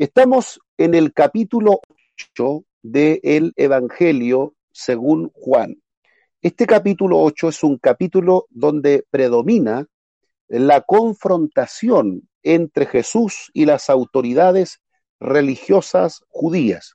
[0.00, 1.82] Estamos en el capítulo
[2.38, 5.76] 8 del Evangelio según Juan.
[6.40, 9.86] Este capítulo 8 es un capítulo donde predomina
[10.48, 14.80] la confrontación entre Jesús y las autoridades
[15.20, 16.94] religiosas judías,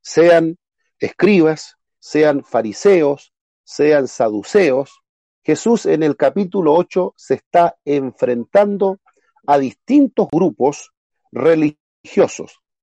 [0.00, 0.56] sean
[1.00, 5.02] escribas, sean fariseos, sean saduceos.
[5.44, 9.00] Jesús en el capítulo 8 se está enfrentando
[9.46, 10.94] a distintos grupos
[11.30, 11.81] religiosos.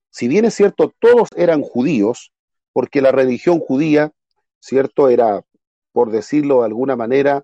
[0.10, 2.32] Si bien es cierto, todos eran judíos,
[2.74, 4.12] porque la religión judía,
[4.60, 5.44] cierto, era,
[5.92, 7.44] por decirlo de alguna manera,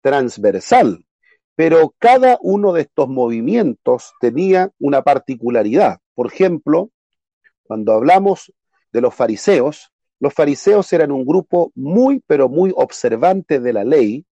[0.00, 1.04] transversal,
[1.56, 5.98] pero cada uno de estos movimientos tenía una particularidad.
[6.14, 6.90] Por ejemplo,
[7.62, 8.52] cuando hablamos
[8.92, 14.24] de los fariseos, los fariseos eran un grupo muy, pero muy observante de la ley.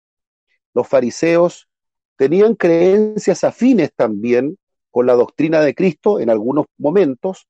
[0.73, 1.69] Los fariseos
[2.17, 4.56] tenían creencias afines también
[4.95, 7.48] con la doctrina de Cristo en algunos momentos,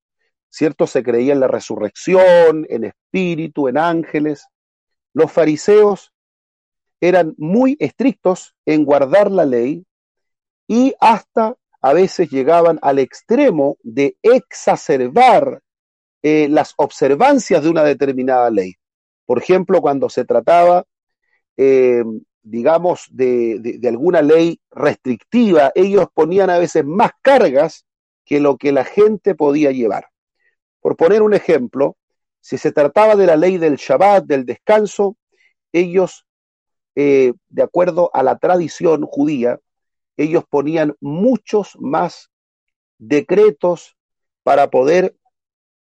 [0.49, 0.87] ¿cierto?
[0.87, 4.47] Se creía en la resurrección, en espíritu, en ángeles.
[5.13, 6.15] Los fariseos
[7.03, 9.85] eran muy estrictos en guardar la ley
[10.67, 15.61] y hasta a veces llegaban al extremo de exacerbar
[16.23, 18.73] eh, las observancias de una determinada ley.
[19.27, 20.85] Por ejemplo, cuando se trataba,
[21.59, 22.05] eh,
[22.45, 27.87] digamos, de, de, alguna ley restrictiva, ellos ponían a veces más cargas
[28.25, 30.09] que lo que la gente podía llevar.
[30.81, 31.97] Por poner un ejemplo,
[32.41, 35.17] si se trataba de la ley del Shabbat, del descanso,
[35.73, 36.27] ellos,
[36.95, 39.59] eh, de acuerdo a la tradición judía,
[40.19, 42.31] ellos ponían muchos más
[42.99, 43.97] decretos
[44.43, 45.17] para poder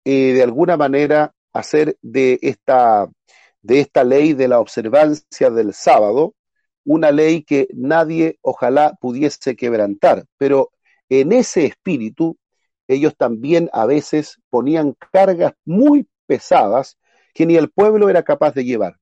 [0.03, 3.08] eh, de alguna manera hacer de esta,
[3.61, 6.33] de esta ley de la observancia del sábado
[6.85, 10.25] una ley que nadie ojalá pudiese quebrantar.
[10.38, 10.72] Pero
[11.09, 12.38] en ese espíritu
[12.88, 16.97] ellos también a veces ponían cargas muy pesadas
[17.33, 18.97] que ni el pueblo era capaz de llevar.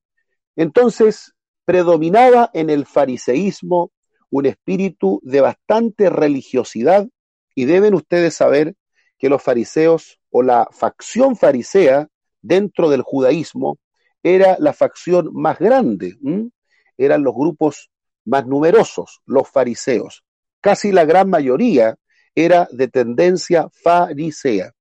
[0.56, 1.32] Entonces
[1.64, 3.90] predominaba en el fariseísmo
[4.30, 7.08] un espíritu de bastante religiosidad
[7.54, 8.74] y deben ustedes saber
[9.18, 12.08] que los fariseos o la facción farisea
[12.42, 13.78] dentro del judaísmo
[14.22, 16.16] era la facción más grande,
[16.98, 17.90] eran los grupos
[18.24, 20.24] más numerosos, los fariseos.
[20.60, 21.96] Casi la gran mayoría
[22.34, 24.72] era de tendencia farisea.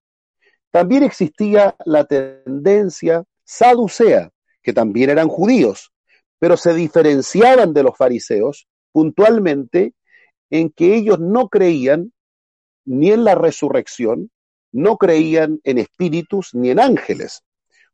[0.72, 5.94] También existía la tendencia saducea, que también eran judíos,
[6.40, 9.94] pero se diferenciaban de los fariseos puntualmente
[10.50, 12.14] en que ellos no creían
[12.86, 14.32] ni en la resurrección,
[14.72, 17.44] no creían en espíritus ni en ángeles.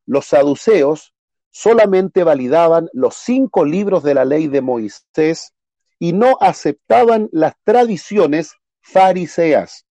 [0.05, 1.12] Los saduceos
[1.53, 5.53] solamente validaban los cinco libros de la ley de Moisés
[6.00, 9.86] y no aceptaban las tradiciones fariseas.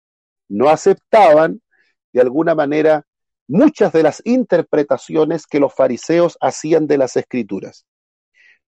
[0.50, 1.62] No aceptaban,
[2.14, 3.06] de alguna manera,
[3.48, 7.86] muchas de las interpretaciones que los fariseos hacían de las escrituras.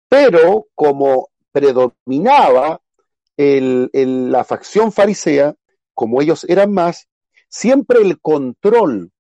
[0.08, 2.80] Pero como predominaba
[3.38, 5.56] la facción farisea,
[5.96, 7.08] como ellos eran más,
[7.50, 9.12] siempre el control,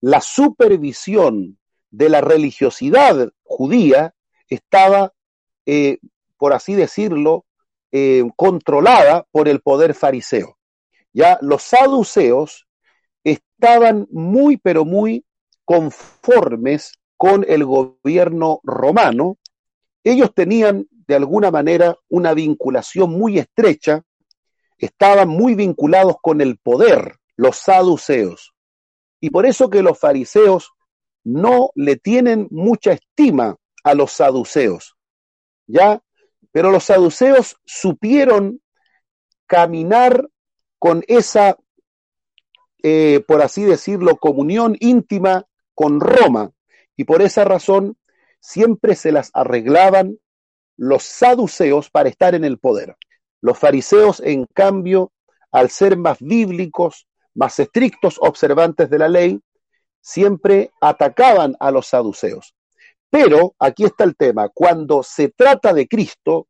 [0.00, 1.58] la supervisión
[1.96, 4.14] de la religiosidad judía
[4.50, 5.14] estaba,
[5.64, 5.98] eh,
[6.36, 7.46] por así decirlo,
[7.90, 10.58] eh, controlada por el poder fariseo.
[11.14, 12.66] Ya los saduceos
[13.24, 15.24] estaban muy, pero muy
[15.64, 19.38] conformes con el gobierno romano.
[20.04, 24.02] Ellos tenían de alguna manera una vinculación muy estrecha,
[24.76, 28.52] estaban muy vinculados con el poder, los saduceos.
[29.18, 30.75] Y por eso que los fariseos
[31.26, 34.96] no le tienen mucha estima a los saduceos.
[35.66, 36.00] ¿Ya?
[36.52, 38.62] Pero los saduceos supieron
[39.48, 40.28] caminar
[40.78, 41.56] con esa,
[42.80, 46.52] eh, por así decirlo, comunión íntima con Roma.
[46.96, 47.96] Y por esa razón
[48.38, 50.20] siempre se las arreglaban
[50.76, 52.96] los saduceos para estar en el poder.
[53.40, 55.12] Los fariseos, en cambio,
[55.50, 59.40] al ser más bíblicos, más estrictos observantes de la ley,
[60.06, 62.54] siempre atacaban a los saduceos.
[63.10, 66.46] Pero aquí está el tema, cuando se trata de Cristo,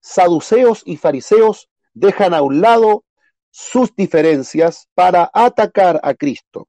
[0.00, 3.04] saduceos y fariseos dejan a un lado
[3.50, 6.68] sus diferencias para atacar a Cristo,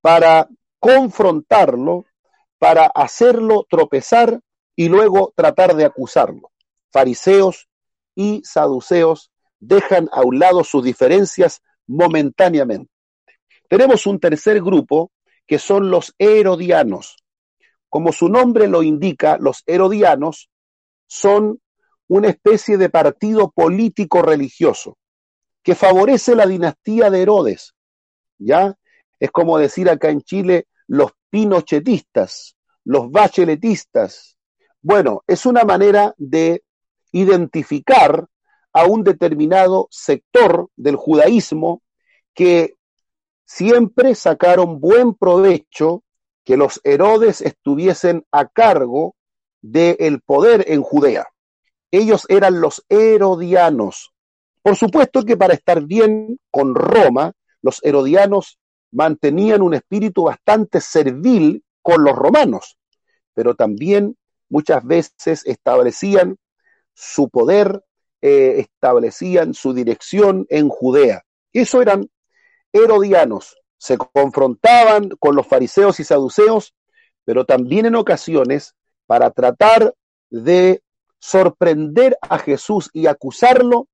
[0.00, 2.04] para confrontarlo,
[2.60, 4.40] para hacerlo tropezar
[4.76, 6.52] y luego tratar de acusarlo.
[6.92, 7.68] Fariseos
[8.14, 12.92] y saduceos dejan a un lado sus diferencias momentáneamente.
[13.68, 15.10] Tenemos un tercer grupo
[15.48, 17.16] que son los herodianos.
[17.88, 20.50] Como su nombre lo indica, los herodianos
[21.06, 21.60] son
[22.06, 24.98] una especie de partido político religioso
[25.62, 27.74] que favorece la dinastía de Herodes.
[28.38, 28.76] ¿Ya?
[29.18, 34.38] Es como decir acá en Chile los pinochetistas, los bacheletistas.
[34.80, 36.62] Bueno, es una manera de
[37.10, 38.26] identificar
[38.72, 41.82] a un determinado sector del judaísmo
[42.34, 42.77] que
[43.48, 46.04] siempre sacaron buen provecho
[46.44, 49.16] que los Herodes estuviesen a cargo
[49.62, 51.26] del poder en Judea.
[51.90, 54.12] Ellos eran los herodianos.
[54.62, 58.58] Por supuesto que para estar bien con Roma, los herodianos
[58.92, 62.76] mantenían un espíritu bastante servil con los romanos,
[63.32, 64.16] pero también
[64.50, 66.36] muchas veces establecían
[66.92, 67.82] su poder,
[68.20, 71.22] eh, establecían su dirección en Judea.
[71.52, 72.10] Eso eran
[72.72, 76.74] herodianos, se confrontaban con los fariseos y saduceos,
[77.24, 78.74] pero también en ocasiones
[79.06, 79.94] para tratar
[80.30, 80.82] de
[81.18, 83.88] sorprender a Jesús y acusarlo,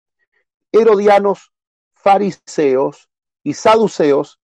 [0.72, 1.52] herodianos,
[1.92, 3.08] fariseos
[3.42, 4.38] y saduceos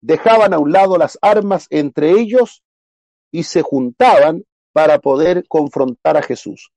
[0.00, 2.62] dejaban a un lado las armas entre ellos
[3.30, 6.70] y se juntaban para poder confrontar a Jesús.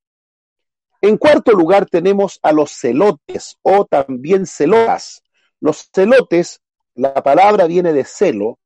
[1.01, 5.23] En cuarto lugar tenemos a los celotes o también celotas.
[5.61, 6.61] Los celotes
[6.99, 8.59] la palabra viene de celo,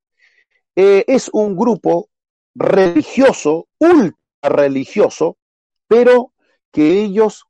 [0.76, 2.10] eh, es un grupo
[2.56, 5.38] religioso, ultra religioso,
[5.88, 6.34] pero
[6.72, 7.46] que ellos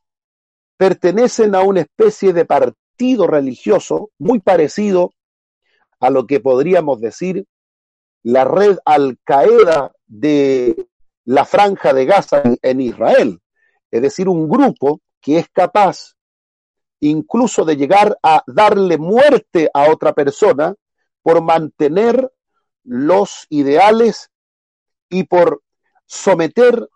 [0.76, 5.14] pertenecen a una especie de partido religioso muy parecido
[6.02, 7.46] a lo que podríamos decir
[8.22, 10.88] la red Al-Qaeda de
[11.24, 13.40] la franja de Gaza en Israel.
[13.90, 16.16] Es decir, un grupo que es capaz
[17.10, 20.74] incluso de llegar a darle muerte a otra persona
[21.22, 22.32] por mantener
[22.84, 24.30] los ideales
[25.10, 25.62] y por
[26.06, 26.88] someter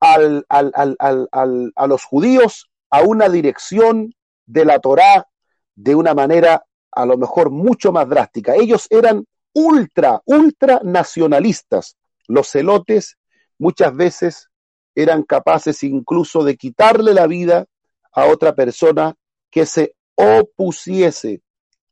[0.00, 4.14] al, a los judíos a una dirección
[4.46, 5.28] de la Torá
[5.74, 8.54] de una manera a lo mejor mucho más drástica.
[8.54, 9.24] Ellos eran
[9.54, 11.96] ultra, ultra nacionalistas.
[12.26, 13.16] Los celotes
[13.58, 14.48] muchas veces
[14.94, 17.66] eran capaces incluso de quitarle la vida
[18.12, 19.14] a otra persona
[19.52, 21.42] que se opusiese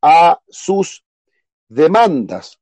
[0.03, 1.05] a sus
[1.69, 2.59] demandas.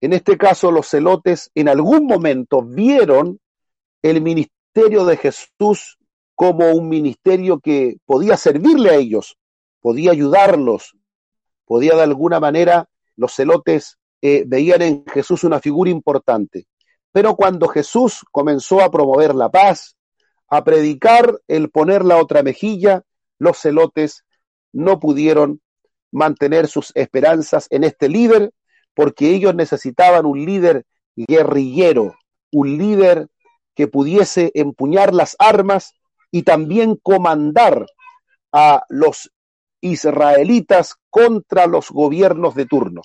[0.00, 3.38] En este caso, los celotes en algún momento vieron
[4.02, 5.98] el ministerio de Jesús
[6.34, 9.36] como un ministerio que podía servirle a ellos,
[9.80, 10.96] podía ayudarlos,
[11.66, 16.66] podía de alguna manera, los celotes eh, veían en Jesús una figura importante.
[17.12, 19.96] Pero cuando Jesús comenzó a promover la paz,
[20.48, 23.02] a predicar el poner la otra mejilla,
[23.38, 24.24] los celotes
[24.72, 25.60] no pudieron
[26.12, 28.52] mantener sus esperanzas en este líder
[28.94, 30.84] porque ellos necesitaban un líder
[31.16, 32.14] guerrillero,
[32.52, 33.28] un líder
[33.74, 35.94] que pudiese empuñar las armas
[36.30, 37.86] y también comandar
[38.52, 39.30] a los
[39.80, 43.02] israelitas contra los gobiernos de turno.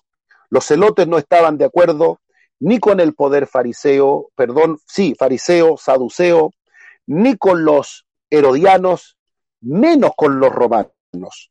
[0.49, 2.19] Los celotes no estaban de acuerdo
[2.59, 6.51] ni con el poder fariseo, perdón, sí, fariseo, saduceo,
[7.05, 9.17] ni con los herodianos,
[9.61, 10.94] menos con los romanos.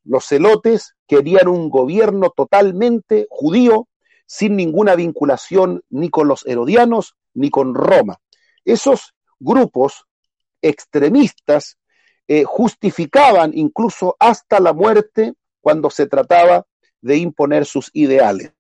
[0.05, 3.89] Los celotes querían un gobierno totalmente judío,
[4.27, 8.19] sin ninguna vinculación ni con los herodianos ni con Roma.
[8.65, 10.07] Esos grupos
[10.63, 11.79] extremistas
[12.27, 16.67] eh, justificaban incluso hasta la muerte cuando se trataba
[17.03, 18.53] de imponer sus ideales.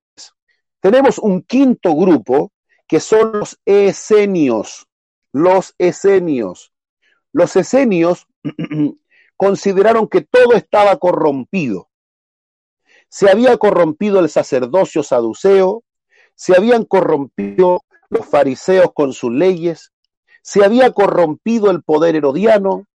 [0.80, 2.52] Tenemos un quinto grupo
[2.86, 4.86] que son los esenios.
[5.32, 6.72] Los esenios.
[7.32, 8.26] Los esenios
[9.44, 11.90] consideraron que todo estaba corrompido.
[13.10, 15.84] Se había corrompido el sacerdocio saduceo,
[16.34, 19.92] se habían corrompido los fariseos con sus leyes,
[20.40, 22.86] se había corrompido el poder herodiano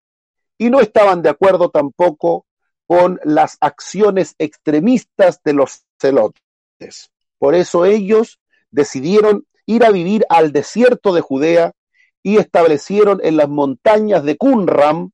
[0.58, 2.46] y no estaban de acuerdo tampoco
[2.84, 7.12] con las acciones extremistas de los celotes.
[7.38, 8.40] Por eso ellos
[8.72, 11.74] decidieron ir a vivir al desierto de Judea
[12.24, 15.12] y establecieron en las montañas de Qumran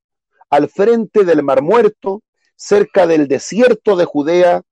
[0.51, 2.23] al frente del Mar Muerto,
[2.55, 4.63] cerca del desierto de Judea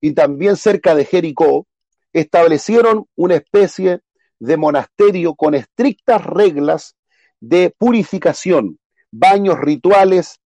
[0.00, 1.66] y también cerca de Jericó,
[2.12, 4.00] establecieron una especie
[4.38, 6.96] de monasterio con estrictas reglas
[7.40, 8.78] de purificación,
[9.10, 10.40] baños rituales,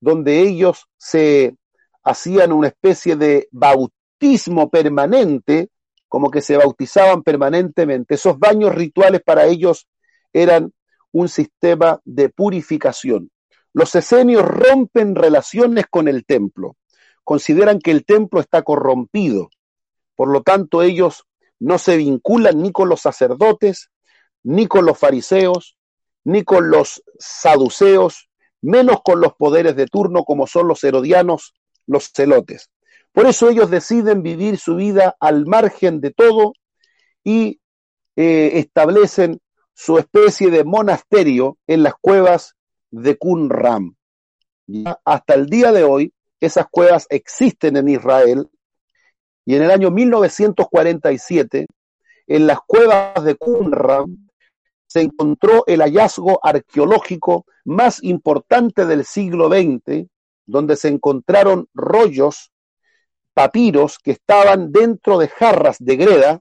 [0.00, 1.54] donde ellos se
[2.02, 5.68] hacían una especie de bautismo permanente,
[6.08, 8.14] como que se bautizaban permanentemente.
[8.14, 9.86] Esos baños rituales para ellos
[10.32, 10.72] eran
[11.12, 13.30] un sistema de purificación.
[13.76, 16.78] Los esenios rompen relaciones con el templo,
[17.24, 19.50] consideran que el templo está corrompido,
[20.14, 21.24] por lo tanto ellos
[21.58, 23.90] no se vinculan ni con los sacerdotes,
[24.42, 25.76] ni con los fariseos,
[26.24, 28.30] ni con los saduceos,
[28.62, 31.52] menos con los poderes de turno como son los herodianos,
[31.86, 32.70] los celotes.
[33.12, 36.54] Por eso ellos deciden vivir su vida al margen de todo
[37.22, 37.60] y
[38.16, 39.38] eh, establecen
[39.74, 42.55] su especie de monasterio en las cuevas
[42.96, 43.96] de Qumran.
[45.04, 48.48] Hasta el día de hoy, esas cuevas existen en Israel
[49.44, 51.66] y en el año 1947,
[52.26, 54.28] en las cuevas de Qumran,
[54.86, 60.06] se encontró el hallazgo arqueológico más importante del siglo XX,
[60.46, 62.50] donde se encontraron rollos,
[63.34, 66.40] papiros que estaban dentro de jarras de greda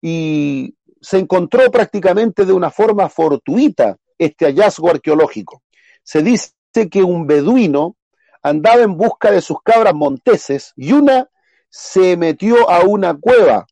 [0.00, 5.61] y se encontró prácticamente de una forma fortuita este hallazgo arqueológico.
[6.02, 6.52] Se dice
[6.90, 7.96] que un beduino
[8.42, 11.28] andaba en busca de sus cabras monteses y una
[11.68, 13.66] se metió a una cueva.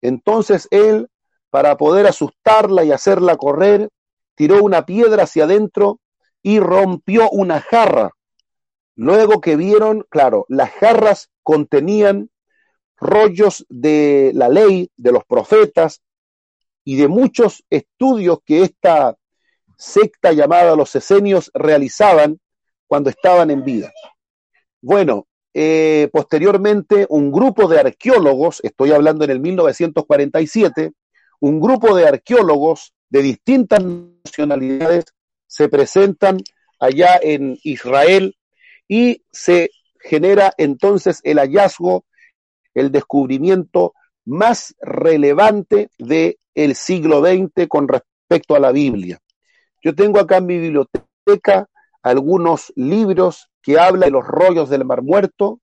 [0.00, 1.08] Entonces él,
[1.50, 3.90] para poder asustarla y hacerla correr,
[4.34, 6.00] tiró una piedra hacia adentro
[6.42, 8.12] y rompió una jarra.
[8.94, 12.30] Luego que vieron, claro, las jarras contenían
[12.96, 16.02] rollos de la ley, de los profetas
[16.84, 19.16] y de muchos estudios que esta
[19.78, 22.40] secta llamada los esenios realizaban
[22.86, 23.92] cuando estaban en vida.
[24.82, 30.92] Bueno, eh, posteriormente un grupo de arqueólogos, estoy hablando en el 1947,
[31.40, 35.06] un grupo de arqueólogos de distintas nacionalidades
[35.46, 36.38] se presentan
[36.78, 38.36] allá en Israel
[38.86, 39.70] y se
[40.00, 42.04] genera entonces el hallazgo,
[42.74, 43.94] el descubrimiento
[44.24, 49.20] más relevante del el siglo XX con respecto a la Biblia.
[49.82, 51.68] Yo tengo acá en mi biblioteca
[52.02, 55.60] algunos libros que hablan de los rollos del Mar Muerto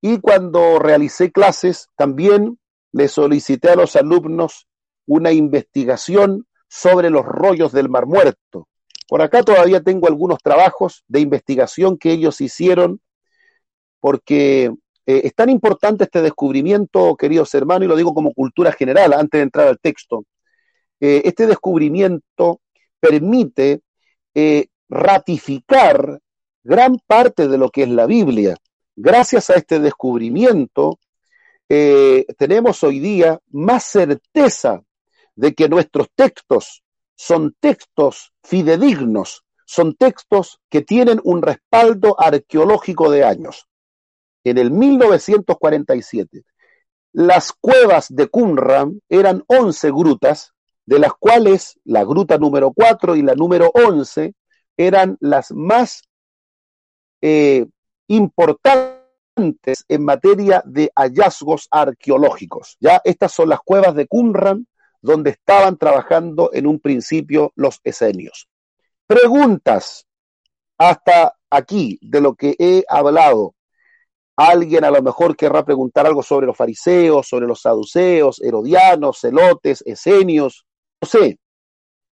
[0.00, 2.58] y cuando realicé clases también
[2.92, 4.66] le solicité a los alumnos
[5.06, 8.68] una investigación sobre los rollos del Mar Muerto.
[9.08, 13.00] Por acá todavía tengo algunos trabajos de investigación que ellos hicieron
[14.00, 14.72] porque
[15.06, 19.38] eh, es tan importante este descubrimiento, queridos hermanos, y lo digo como cultura general antes
[19.38, 20.24] de entrar al texto.
[21.00, 22.60] Eh, este descubrimiento
[23.00, 23.82] permite
[24.34, 26.20] eh, ratificar
[26.62, 28.56] gran parte de lo que es la Biblia.
[28.94, 30.98] Gracias a este descubrimiento,
[31.68, 34.82] tenemos hoy día más certeza
[35.34, 36.84] de que nuestros textos
[37.16, 43.66] son textos fidedignos, son textos que tienen un respaldo arqueológico de años.
[44.44, 46.44] En el 1947,
[47.12, 50.52] las cuevas de Qumran eran 11 grutas,
[50.86, 54.34] de las cuales la gruta número 4 y la número 11
[54.76, 56.02] eran las más
[57.20, 57.66] eh,
[58.08, 62.76] importantes en materia de hallazgos arqueológicos.
[62.80, 64.66] Ya estas son las cuevas de Qumran
[65.02, 68.48] donde estaban trabajando en un principio los esenios.
[69.06, 70.06] Preguntas
[70.78, 73.54] hasta aquí de lo que he hablado.
[74.36, 79.82] Alguien a lo mejor querrá preguntar algo sobre los fariseos, sobre los saduceos, herodianos, celotes,
[79.86, 80.65] esenios.
[81.02, 81.38] Sé,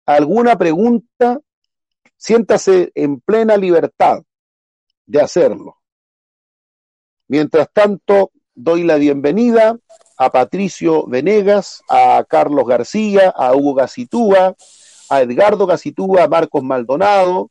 [0.06, 1.40] alguna pregunta,
[2.16, 4.22] siéntase en plena libertad
[5.06, 5.76] de hacerlo.
[7.28, 9.78] Mientras tanto, doy la bienvenida
[10.18, 14.54] a Patricio Venegas, a Carlos García, a Hugo Gacitúa,
[15.08, 17.50] a Edgardo Gacitúa, a Marcos Maldonado.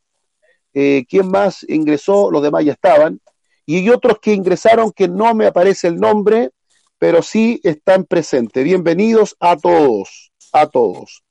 [0.73, 2.29] Eh, ¿Quién más ingresó?
[2.29, 3.19] Los demás ya estaban.
[3.65, 6.51] Y hay otros que ingresaron que no me aparece el nombre,
[6.97, 8.63] pero sí están presentes.
[8.63, 11.23] Bienvenidos a todos, a todos.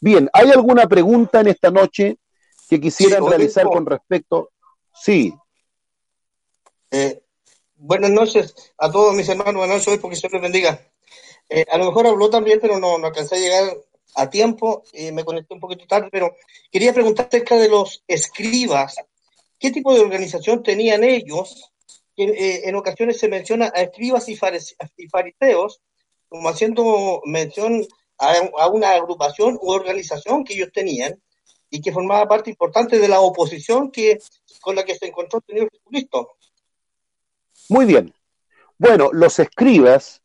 [0.00, 2.18] Bien, ¿hay alguna pregunta en esta noche
[2.68, 4.50] que quisieran realizar con respecto?
[4.94, 5.34] Sí.
[6.90, 7.22] Eh,
[7.82, 10.86] Buenas noches a todos mis hermanos, buenas noches hoy porque se les bendiga.
[11.48, 13.78] Eh, a lo mejor habló también, pero no, no alcancé a llegar
[14.16, 16.36] a tiempo y me conecté un poquito tarde, pero
[16.70, 18.96] quería preguntar acerca de los escribas.
[19.58, 21.72] ¿Qué tipo de organización tenían ellos?
[22.18, 25.80] Eh, en ocasiones se menciona a escribas y, fariseos
[26.28, 27.86] como haciendo mención
[28.20, 31.20] a, una agrupación u organización que ellos tenían
[31.70, 34.18] y que formaba parte importante de la oposición que,
[34.60, 36.32] con la que se encontró el Señor Jesucristo.
[37.68, 38.14] Muy bien.
[38.78, 40.22] Bueno, los escribas,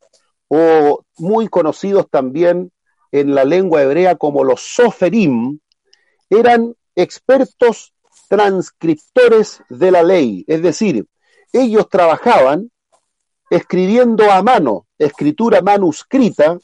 [0.48, 2.72] o muy conocidos también
[3.12, 5.60] en la lengua hebrea como los soferim,
[6.30, 7.94] eran expertos
[8.28, 11.06] transcriptores de la ley, es decir,
[11.54, 12.72] ellos trabajaban
[13.50, 16.58] escribiendo a mano, escritura manuscrita,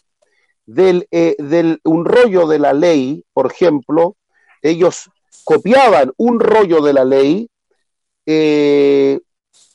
[0.73, 4.15] del, eh, del, un rollo de la ley, por ejemplo,
[4.61, 5.09] ellos
[5.43, 7.49] copiaban un rollo de la ley,
[8.25, 9.19] eh,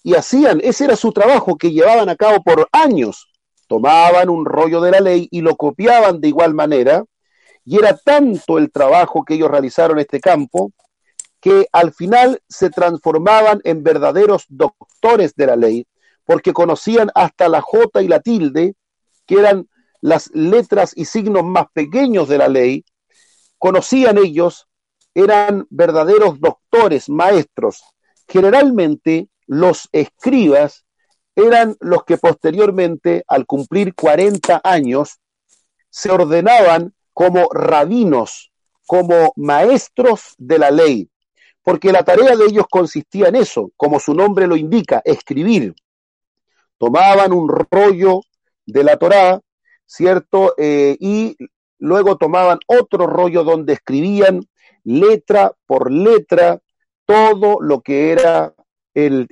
[0.03, 3.29] y hacían, ese era su trabajo que llevaban a cabo por años.
[3.67, 7.05] Tomaban un rollo de la ley y lo copiaban de igual manera,
[7.65, 10.71] y era tanto el trabajo que ellos realizaron en este campo
[11.41, 15.87] que al final se transformaban en verdaderos doctores de la ley,
[16.25, 18.75] porque conocían hasta la J y la tilde,
[19.27, 19.69] que eran
[20.01, 22.85] las letras y signos más pequeños de la ley,
[23.59, 24.69] conocían ellos,
[25.15, 27.83] eran verdaderos doctores, maestros.
[28.29, 30.85] Generalmente los escribas
[31.35, 35.19] eran los que posteriormente, al cumplir 40 años,
[35.91, 38.53] se ordenaban como rabinos,
[38.87, 41.11] como maestros de la ley,
[41.63, 45.75] porque la tarea de ellos consistía en eso, como su nombre lo indica, escribir.
[46.79, 48.21] Tomaban un rollo
[48.67, 49.41] de la Torá,
[49.87, 50.55] ¿cierto?
[50.59, 51.37] Eh, y
[51.79, 54.41] luego tomaban otro rollo donde escribían
[54.85, 56.61] letra por letra
[57.05, 58.55] todo lo que era
[58.95, 59.29] el,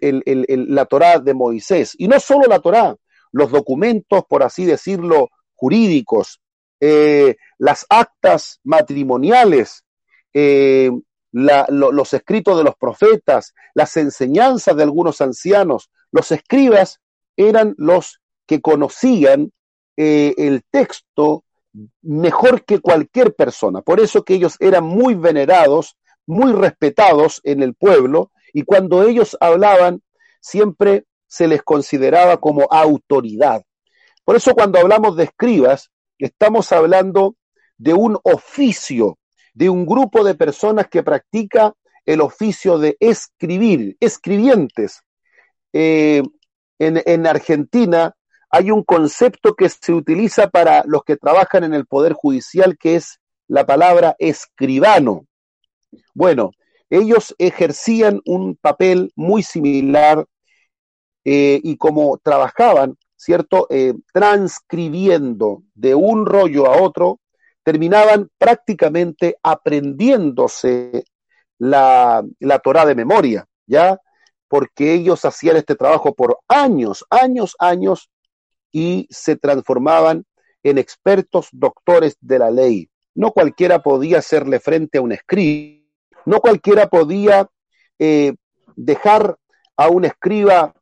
[0.68, 1.94] la Torá de Moisés.
[1.98, 2.96] Y no solo la Torá,
[3.32, 6.40] los documentos, por así decirlo, jurídicos,
[6.80, 9.84] eh, las actas matrimoniales,
[10.34, 10.90] eh,
[11.32, 17.00] los escritos de los profetas, las enseñanzas de algunos ancianos, los escribas
[17.36, 19.50] eran los que conocían
[19.96, 21.44] eh, el texto
[22.02, 23.82] mejor que cualquier persona.
[23.82, 25.96] Por eso que ellos eran muy venerados,
[26.26, 30.02] muy respetados en el pueblo, y cuando ellos hablaban,
[30.40, 33.62] siempre se les consideraba como autoridad.
[34.24, 37.34] Por eso cuando hablamos de escribas, estamos hablando
[37.76, 39.18] de un oficio,
[39.52, 41.74] de un grupo de personas que practica
[42.06, 45.00] el oficio de escribir, escribientes.
[45.72, 46.22] Eh,
[46.78, 48.14] en, en Argentina
[48.54, 52.94] hay un concepto que se utiliza para los que trabajan en el Poder Judicial, que
[52.94, 53.18] es
[53.48, 55.26] la palabra escribano.
[56.14, 56.52] Bueno,
[56.88, 60.24] ellos ejercían un papel muy similar
[61.24, 63.66] eh, y como trabajaban, ¿cierto?
[63.70, 67.18] Eh, transcribiendo de un rollo a otro,
[67.64, 71.02] terminaban prácticamente aprendiéndose
[71.58, 73.98] la, la Torah de memoria, ¿ya?
[74.46, 78.10] Porque ellos hacían este trabajo por años, años, años,
[78.74, 80.26] y se transformaban
[80.64, 82.90] en expertos doctores de la ley.
[83.14, 85.80] No cualquiera podía hacerle frente a un escriba,
[86.26, 87.48] no cualquiera podía
[88.00, 88.34] eh,
[88.74, 89.36] dejar
[89.76, 90.74] a un escriba,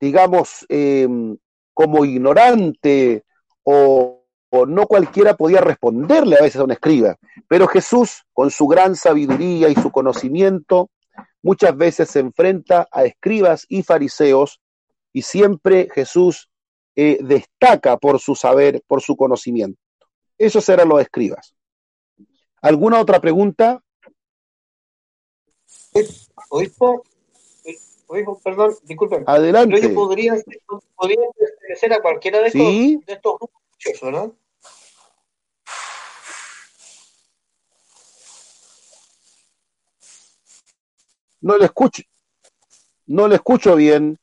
[0.00, 1.36] digamos, em,
[1.74, 3.24] como ignorante
[3.62, 4.24] o
[4.66, 7.16] no cualquiera podía responderle a veces a un escriba.
[7.46, 10.88] Pero Jesús, con su gran sabiduría y su conocimiento,
[11.42, 14.62] muchas veces se enfrenta a escribas y fariseos
[15.12, 16.48] y siempre Jesús
[17.00, 19.80] eh, destaca por su saber, por su conocimiento.
[20.36, 21.54] Esos eran los escribas.
[22.60, 23.80] ¿Alguna otra pregunta?
[26.50, 27.04] Obispo,
[28.42, 29.22] perdón, disculpen.
[29.28, 29.80] Adelante.
[29.80, 30.34] Yo podría,
[30.96, 33.00] podría pertenecer a cualquiera de estos, ¿Sí?
[33.06, 34.36] de estos grupos, ¿no?
[41.40, 42.02] No le escucho.
[43.06, 44.18] No le escucho bien.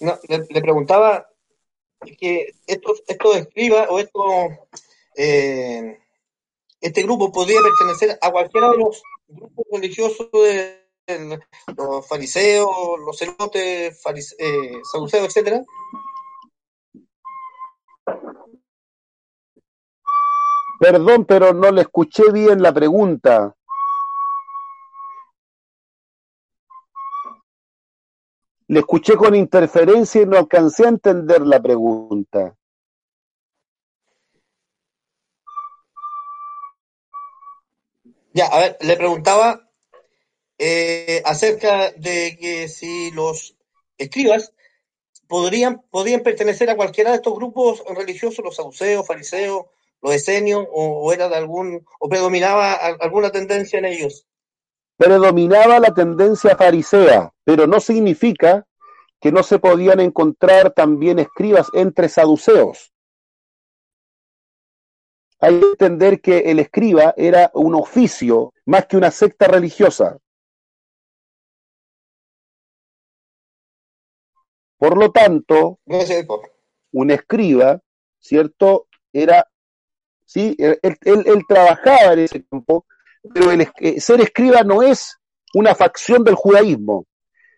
[0.00, 1.28] No, le, preguntaba
[2.18, 4.24] que estos, estos escribas o estos,
[5.16, 5.98] eh,
[6.80, 10.86] este grupo podría pertenecer a cualquiera de los grupos religiosos de
[11.76, 12.68] los fariseos,
[13.04, 15.62] los celotes, farise, eh, saduceos, etcétera.
[20.78, 23.56] Perdón, pero no le escuché bien la pregunta.
[28.68, 32.56] Le escuché con interferencia y no alcancé a entender la pregunta.
[38.32, 39.70] Ya, a ver, le preguntaba
[40.58, 43.56] eh, acerca de que si los
[43.98, 44.52] escribas
[45.26, 49.66] podrían, podían pertenecer a cualquiera de estos grupos religiosos, los saduceos, fariseos,
[50.02, 54.26] los esenios, o, era de algún, o predominaba alguna tendencia en ellos.
[54.96, 58.66] Predominaba la tendencia farisea, pero no significa
[59.20, 62.92] que no se podían encontrar también escribas entre saduceos.
[65.38, 70.18] Hay que entender que el escriba era un oficio más que una secta religiosa.
[74.78, 75.78] Por lo tanto,
[76.92, 77.80] un escriba,
[78.18, 78.88] ¿cierto?
[79.12, 79.46] Era,
[80.24, 82.86] sí, él, él- él trabajaba en ese campo,
[83.32, 85.18] pero el eh, ser escriba no es
[85.54, 87.06] una facción del judaísmo.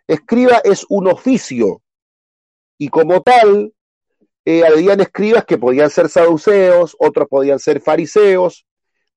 [0.07, 1.83] Escriba es un oficio
[2.79, 3.75] y como tal,
[4.45, 8.65] eh, habían escribas que podían ser saduceos, otros podían ser fariseos,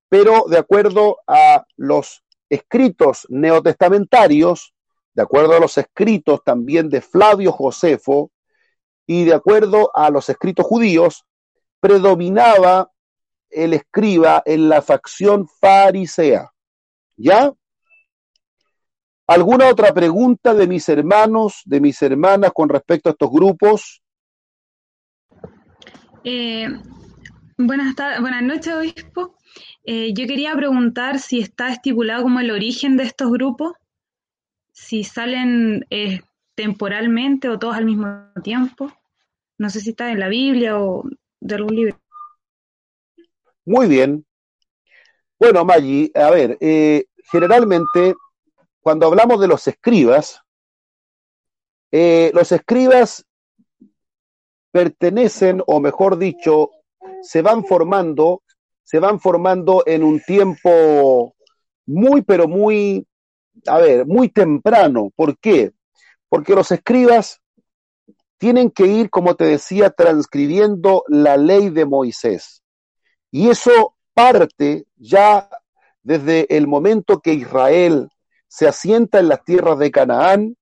[0.09, 4.73] pero de acuerdo a los escritos neotestamentarios,
[5.13, 8.31] de acuerdo a los escritos también de Flavio Josefo
[9.05, 11.23] y de acuerdo a los escritos judíos,
[11.79, 12.90] predominaba
[13.51, 16.51] el escriba en la facción farisea.
[17.17, 17.53] ¿Ya?
[19.27, 24.01] ¿Alguna otra pregunta de mis hermanos, de mis hermanas con respecto a estos grupos?
[26.23, 26.67] Eh,
[27.57, 29.37] buenas, buenas noches, obispo.
[29.83, 33.73] Eh, yo quería preguntar si está estipulado como el origen de estos grupos,
[34.73, 36.21] si salen eh,
[36.55, 38.91] temporalmente o todos al mismo tiempo.
[39.57, 41.03] No sé si está en la Biblia o
[41.39, 42.00] de algún libro.
[43.65, 44.25] Muy bien.
[45.39, 48.15] Bueno, Maggi, a ver, eh, generalmente
[48.81, 50.41] cuando hablamos de los escribas,
[51.91, 53.25] los escribas
[54.71, 56.69] pertenecen, o mejor dicho,
[57.21, 58.41] se van formando
[58.91, 61.33] se van formando en un tiempo
[61.85, 63.07] muy, pero muy,
[63.65, 65.11] a ver, muy temprano.
[65.15, 65.71] ¿Por qué?
[66.27, 67.39] Porque los escribas
[68.37, 72.60] tienen que ir, como te decía, transcribiendo la ley de Moisés.
[73.31, 75.49] Y eso parte ya
[76.03, 78.09] desde el momento que Israel
[78.47, 80.57] se asienta en las tierras de Canaán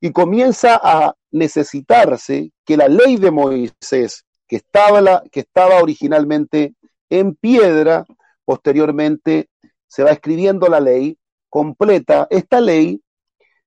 [0.00, 6.74] y comienza a necesitarse que la ley de Moisés, que estaba, la, que estaba originalmente
[7.10, 8.04] en piedra,
[8.44, 9.48] posteriormente
[9.88, 13.00] se va escribiendo la ley completa, esta ley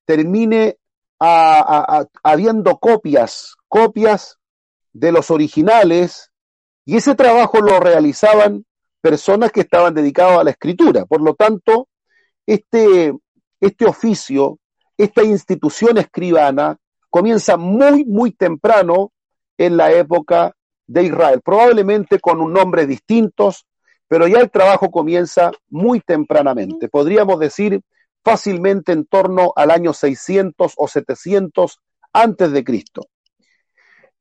[0.05, 0.77] termine
[1.19, 4.37] habiendo copias, copias
[4.93, 6.31] de los originales,
[6.87, 8.65] y ese trabajo lo realizaban
[9.01, 11.05] personas que estaban dedicadas a la escritura.
[11.05, 11.89] Por lo tanto,
[12.45, 13.13] este,
[13.59, 14.57] este oficio,
[14.97, 16.77] esta institución escribana,
[17.09, 19.11] comienza muy, muy temprano
[19.57, 20.55] en la época
[20.87, 23.65] de Israel, probablemente con un nombre distintos,
[24.07, 26.87] pero ya el trabajo comienza muy tempranamente.
[26.87, 27.81] Podríamos decir
[28.23, 31.81] fácilmente en torno al año 600 o 700
[32.13, 33.09] antes de Cristo.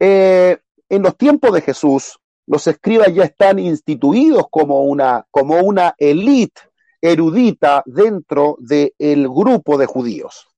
[0.01, 5.95] Eh, en los tiempos de Jesús, los escribas ya están instituidos como una, como una
[5.99, 6.61] élite
[7.01, 10.49] erudita dentro del grupo de judíos.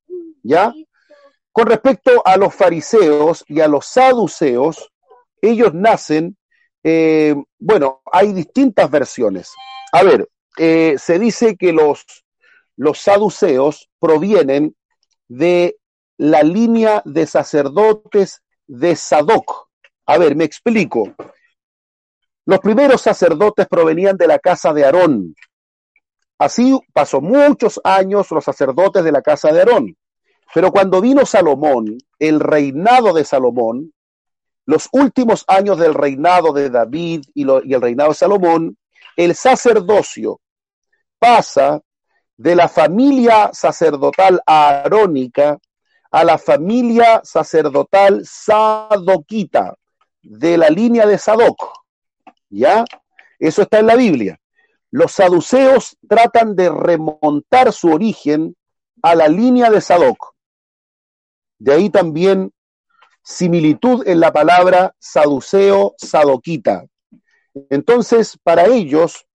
[0.43, 0.73] ¿Ya?
[1.53, 4.93] Con respecto a los fariseos y a los saduceos,
[5.43, 6.37] ellos nacen,
[6.85, 9.53] eh, bueno, hay distintas versiones.
[9.93, 12.05] A ver, eh, se dice que los,
[12.77, 14.77] los saduceos provienen
[15.27, 15.77] de
[16.17, 19.69] la línea de sacerdotes de Sadoc.
[20.07, 21.15] A ver, me explico.
[22.49, 25.35] Los primeros sacerdotes provenían de la casa de Aarón.
[26.39, 29.95] Así pasó muchos años los sacerdotes de la casa de Aarón.
[30.55, 33.93] Pero cuando vino Salomón, el reinado de Salomón,
[34.65, 38.79] los últimos años del reinado de David y, el reinado de Salomón,
[39.15, 40.41] el sacerdocio
[41.19, 41.83] pasa
[42.35, 45.59] de la familia sacerdotal arónica
[46.11, 49.75] a la familia sacerdotal sadoquita,
[50.23, 51.88] de la línea de Sadoc.
[52.51, 52.85] ¿Ya?
[53.39, 54.41] Eso está en la Biblia.
[54.91, 58.57] Los saduceos tratan de remontar su origen
[59.03, 60.35] a la línea de Sadoc.
[61.59, 62.53] De ahí también
[63.23, 66.87] similitud en la palabra saduceo, sadoquita.
[67.69, 69.27] Entonces, para ellos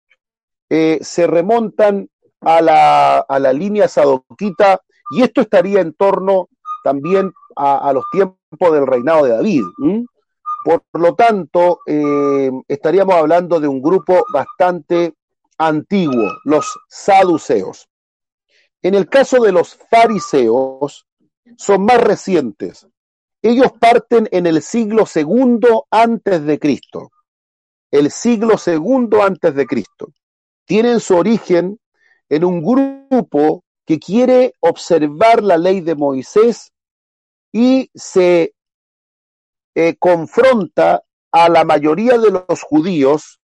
[0.71, 2.09] eh, se remontan
[2.41, 4.81] a la, a la, línea sadoquita
[5.15, 6.49] y esto estaría en torno
[6.83, 9.63] también a, los tiempos del reinado de David.
[10.65, 15.15] Por lo tanto, eh, estaríamos hablando de un grupo bastante
[15.59, 17.89] antiguo, los saduceos.
[18.81, 21.07] En el caso de los fariseos,
[21.57, 22.87] son más recientes,
[23.43, 27.11] ellos parten en el siglo segundo antes de Cristo.
[27.91, 30.13] El siglo segundo antes de Cristo.
[30.65, 31.81] Tienen su origen
[32.29, 36.73] en un grupo que quiere observar la ley de Moisés
[37.51, 38.55] y se
[39.75, 43.41] eh, confronta a la mayoría de los judíos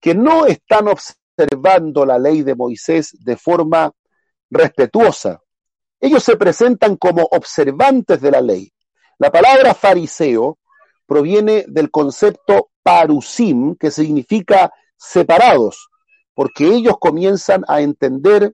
[0.00, 3.92] que no están observando la ley de Moisés de forma
[4.50, 5.40] respetuosa.
[6.00, 8.72] Ellos se presentan como observantes de la ley,
[9.18, 10.58] la palabra fariseo
[11.06, 15.88] proviene del concepto parusim, que significa separados,
[16.34, 18.52] porque ellos comienzan a entender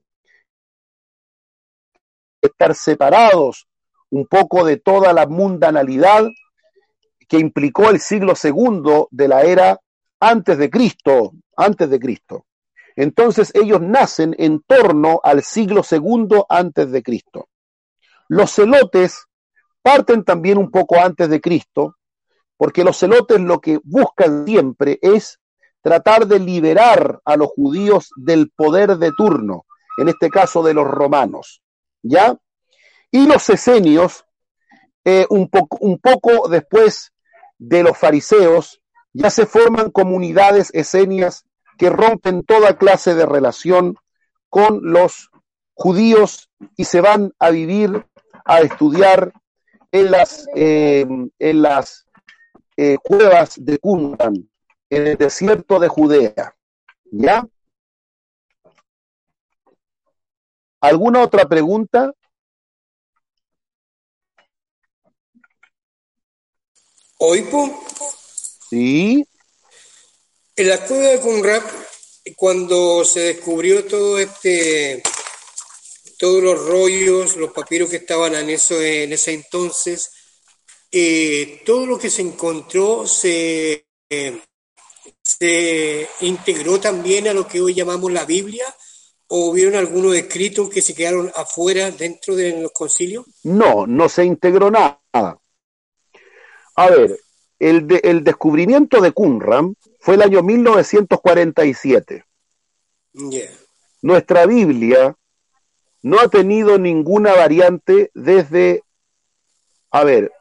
[2.41, 3.67] estar separados
[4.09, 6.25] un poco de toda la mundanalidad
[7.27, 9.79] que implicó el siglo segundo de la era
[10.19, 12.45] antes de Cristo, antes de Cristo.
[12.95, 17.49] Entonces ellos nacen en torno al siglo segundo antes de Cristo.
[18.27, 19.25] Los celotes
[19.81, 21.97] parten también un poco antes de Cristo,
[22.57, 25.39] porque los celotes lo que buscan siempre es
[25.81, 29.65] tratar de liberar a los judíos del poder de turno,
[29.97, 31.61] en este caso de los romanos,
[32.01, 32.37] ¿ya?
[33.11, 34.25] Y los esenios,
[35.05, 37.13] eh, un, poco, un poco después
[37.57, 38.81] de los fariseos,
[39.13, 41.45] ya se forman comunidades esenias
[41.77, 43.95] que rompen toda clase de relación
[44.49, 45.29] con los
[45.73, 48.05] judíos y se van a vivir,
[48.45, 49.33] a estudiar
[49.91, 51.05] en las, eh,
[51.39, 52.05] en las
[52.77, 54.49] eh, cuevas de Qumran,
[54.89, 56.55] en el desierto de Judea.
[57.11, 57.45] ¿Ya?
[60.81, 62.11] ¿Alguna otra pregunta?
[67.25, 67.85] Oipo.
[68.69, 69.25] Sí.
[70.57, 71.63] En la cueva de Qumran,
[72.35, 75.01] cuando se descubrió todo este,
[76.17, 80.11] todos los rollos, los papiros que estaban en eso en ese entonces,
[80.91, 83.87] eh, todo lo que se encontró se,
[85.23, 88.65] se integró también a lo que hoy llamamos la Biblia
[89.27, 93.25] o hubieron algunos escritos que se quedaron afuera dentro de los concilios?
[93.43, 95.39] No, no se integró nada.
[96.75, 97.17] A ver,
[97.59, 102.25] el, de, el descubrimiento de Qumran fue el año 1947.
[103.13, 103.51] Yeah.
[104.01, 105.15] Nuestra Biblia
[106.01, 108.83] no ha tenido ninguna variante desde,
[109.91, 110.31] a ver,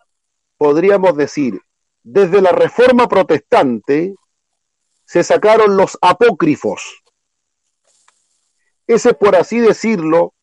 [0.56, 1.60] podríamos decir,
[2.02, 4.14] desde la Reforma Protestante
[5.04, 7.02] se sacaron los apócrifos.
[8.86, 10.34] Ese, por así decirlo,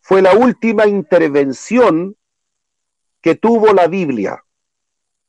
[0.00, 2.16] fue la última intervención
[3.20, 4.42] que tuvo la Biblia.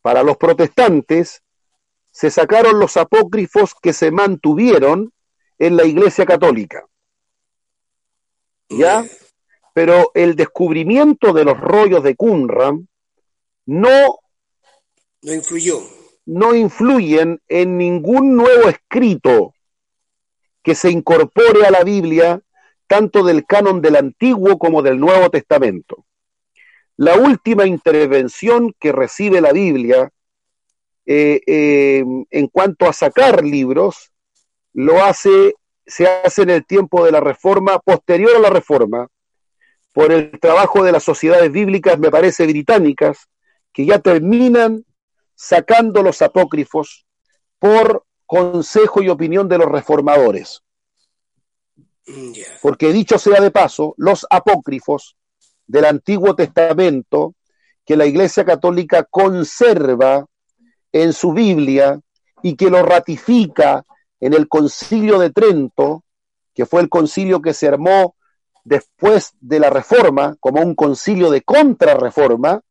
[0.04, 1.42] Para los protestantes
[2.12, 5.14] se sacaron los apócrifos que se mantuvieron
[5.58, 6.86] en la Iglesia Católica.
[8.70, 9.06] ¿Ya?
[9.74, 12.88] Pero el descubrimiento de los rollos de Qumran
[13.66, 14.20] no
[15.22, 15.80] no influyó.
[16.26, 19.54] No influyen en ningún nuevo escrito
[20.62, 22.42] que se incorpore a la Biblia,
[22.88, 26.06] tanto del canon del Antiguo como del Nuevo Testamento.
[26.98, 30.12] La última intervención que recibe la Biblia
[31.06, 34.12] eh, eh, en cuanto a sacar libros,
[34.74, 39.08] lo hace, se hace en el tiempo de la reforma, posterior a la reforma,
[39.92, 43.28] por el trabajo de las sociedades bíblicas, me parece, británicas,
[43.72, 44.86] que ya terminan
[45.36, 47.06] sacando los apócrifos
[47.60, 50.64] por consejo y opinión de los reformadores.
[52.62, 55.16] Porque dicho sea de paso, los apócrifos
[55.68, 57.36] del Antiguo Testamento
[57.86, 60.26] que la Iglesia Católica conserva
[60.92, 62.00] en su Biblia
[62.42, 63.84] y que lo ratifica
[64.20, 66.04] en el concilio de Trento,
[66.54, 68.16] que fue el concilio que se armó
[68.64, 72.62] después de la Reforma, como un concilio de contrarreforma,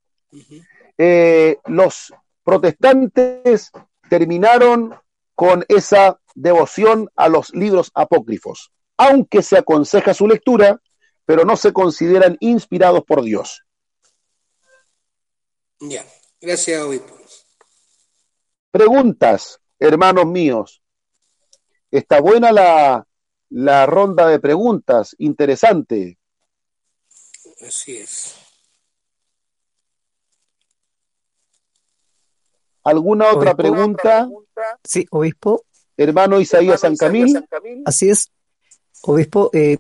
[0.97, 3.71] eh, los protestantes
[4.09, 4.95] terminaron
[5.35, 10.81] con esa devoción a los libros apócrifos, aunque se aconseja su lectura,
[11.25, 13.65] pero no se consideran inspirados por Dios.
[15.81, 16.05] Ya,
[16.41, 17.17] gracias, obispo.
[18.71, 20.83] Preguntas, hermanos míos.
[21.91, 23.07] Está buena la,
[23.51, 26.19] la ronda de preguntas, interesante.
[27.61, 28.37] Así es.
[32.85, 34.29] ¿Alguna otra pregunta?
[34.83, 35.65] Sí, obispo.
[35.97, 37.45] Hermano Isaías San Camil.
[37.85, 38.33] Así es.
[39.03, 39.79] Obispo, eh,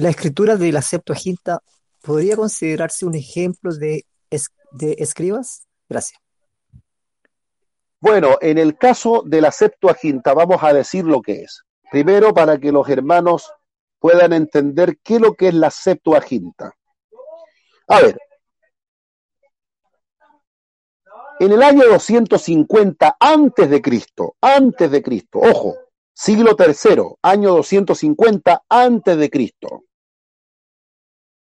[0.00, 1.62] la escritura de la Septuaginta
[2.02, 4.06] podría considerarse un ejemplo de,
[4.80, 5.66] escribas?
[5.88, 6.18] Gracias.
[8.00, 11.64] Bueno, en el caso de la Septuaginta vamos a decir lo que es.
[11.90, 13.52] Primero, para que los hermanos
[13.98, 16.72] puedan entender qué es lo que es la Septuaginta.
[17.88, 18.18] A ver,
[21.40, 25.74] en el año 250 antes de Cristo, antes de Cristo, ojo,
[26.14, 29.84] siglo tercero, año 250 antes de Cristo.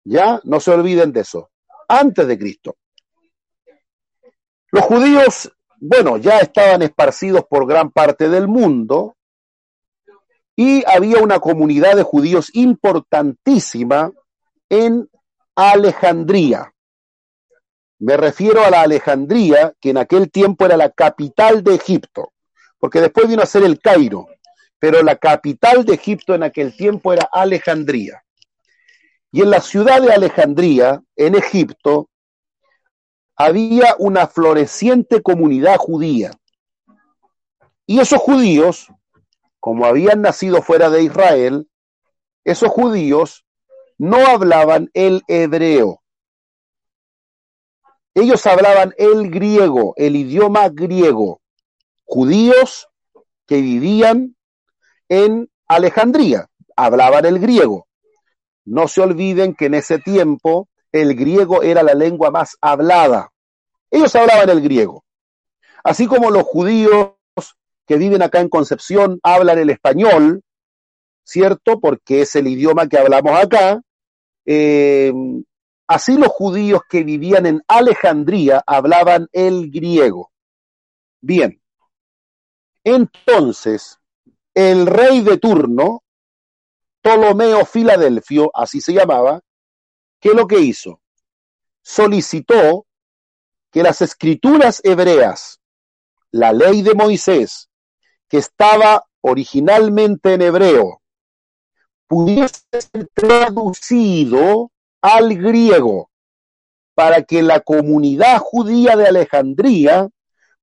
[0.08, 1.50] Ya, no se olviden de eso,
[1.88, 2.76] antes de Cristo.
[4.70, 9.16] Los judíos, bueno, ya estaban esparcidos por gran parte del mundo
[10.54, 14.12] y había una comunidad de judíos importantísima
[14.68, 15.10] en
[15.56, 16.72] Alejandría.
[17.98, 22.32] Me refiero a la Alejandría, que en aquel tiempo era la capital de Egipto,
[22.78, 24.28] porque después vino a ser el Cairo,
[24.78, 28.22] pero la capital de Egipto en aquel tiempo era Alejandría.
[29.36, 32.08] Y en la ciudad de Alejandría, en Egipto,
[33.36, 36.30] había una floreciente comunidad judía.
[37.84, 38.88] Y esos judíos,
[39.60, 41.68] como habían nacido fuera de Israel,
[42.44, 43.44] esos judíos
[43.98, 46.02] no hablaban el hebreo.
[48.14, 51.42] Ellos hablaban el griego, el idioma griego,
[52.06, 52.88] judíos
[53.44, 54.34] que vivían
[55.10, 57.86] en Alejandría, hablaban el griego.
[58.66, 63.30] No se olviden que en ese tiempo el griego era la lengua más hablada.
[63.90, 65.04] Ellos hablaban el griego.
[65.82, 67.12] Así como los judíos
[67.86, 70.42] que viven acá en Concepción hablan el español,
[71.24, 71.80] ¿cierto?
[71.80, 73.80] Porque es el idioma que hablamos acá.
[74.44, 75.12] Eh,
[75.88, 80.32] Así los judíos que vivían en Alejandría hablaban el griego.
[81.20, 81.60] Bien,
[82.82, 83.98] Entonces,
[84.54, 86.02] el rey de turno,
[87.06, 89.40] Ptolomeo Filadelfio, así se llamaba,
[90.18, 91.00] ¿qué es lo que hizo?
[91.80, 92.84] Solicitó
[93.70, 95.60] que las escrituras hebreas,
[96.32, 97.70] la ley de Moisés,
[98.28, 101.00] que estaba originalmente en hebreo,
[102.08, 106.10] pudiese ser traducido al griego
[106.96, 110.08] para que la comunidad judía de Alejandría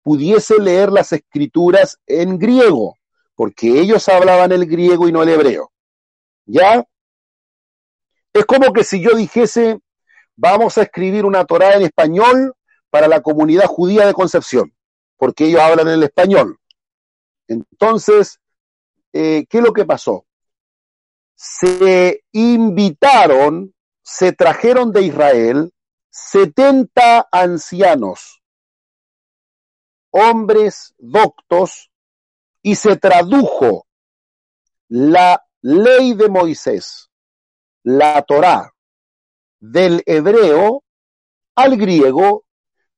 [0.01, 2.97] pudiese leer las escrituras en griego,
[3.33, 5.72] porque ellos hablaban el griego y no el hebreo.
[6.45, 6.85] ¿Ya?
[8.33, 9.79] Es como que si yo dijese,
[10.35, 12.55] vamos a escribir una Torah en español
[12.89, 14.73] para la comunidad judía de Concepción,
[15.17, 16.59] porque ellos hablan el español.
[17.47, 18.39] Entonces,
[19.13, 20.25] eh, ¿qué es lo que pasó?
[21.35, 25.73] Se invitaron, se trajeron de Israel
[26.09, 28.43] 70 ancianos,
[30.11, 31.91] hombres doctos,
[32.61, 33.87] y se tradujo
[34.87, 37.09] la ley de Moisés,
[37.83, 38.73] la Torá,
[39.61, 40.83] del hebreo
[41.55, 42.45] al griego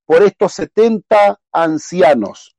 [0.03, 2.55] por estos 70 ancianos.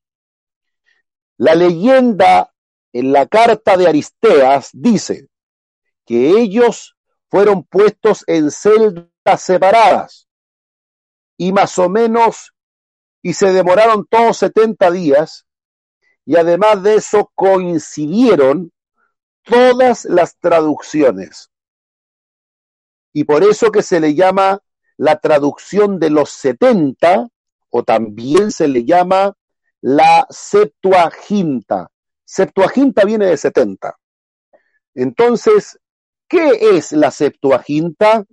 [1.38, 2.54] La leyenda
[2.92, 5.28] en la carta de Aristeas dice
[6.04, 6.96] que ellos
[7.28, 10.28] fueron puestos en celdas separadas
[11.36, 12.54] y más o menos,
[13.22, 15.46] y se demoraron todos 70 días,
[16.24, 18.72] y además de eso coincidieron
[19.46, 21.50] todas las traducciones.
[23.12, 24.60] Y por eso que se le llama
[24.98, 27.28] la traducción de los 70,
[27.70, 29.34] o también se le llama
[29.80, 31.90] la Septuaginta.
[32.24, 33.96] Septuaginta viene de 70.
[34.94, 35.78] Entonces,
[36.28, 38.24] ¿qué es la Septuaginta?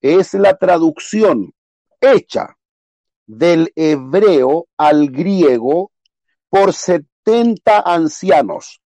[0.00, 1.52] Es la traducción
[2.00, 2.56] hecha
[3.26, 5.90] del hebreo al griego
[6.50, 8.83] por setenta ancianos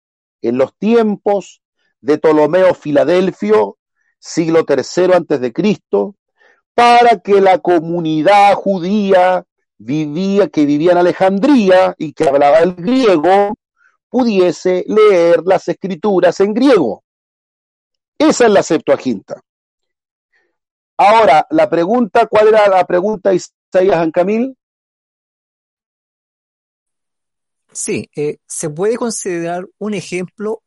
[0.48, 1.62] en los tiempos
[2.02, 3.78] de Ptolomeo Filadelfio,
[4.20, 6.16] siglo III antes de Cristo,
[6.74, 9.46] para que la comunidad judía
[9.78, 13.56] vivía, que vivía en Alejandría y que hablaba el griego,
[14.10, 17.04] pudiese leer las escrituras en griego.
[18.18, 19.42] Esa es la Septuaginta.
[20.98, 24.56] Ahora, la pregunta, ¿cuál era la pregunta, Isaías Ancamil?
[27.76, 30.64] Sí, eh, ¿se puede considerar un ejemplo?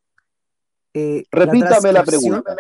[0.94, 2.54] Eh, Repítame la, pregunta.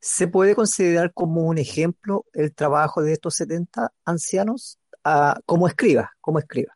[0.00, 6.12] ¿Se puede considerar como un ejemplo el trabajo de estos 70 ancianos ah, como escriba,
[6.20, 6.74] como escriba?